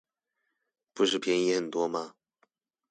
[0.95, 2.15] 不是便宜很多嗎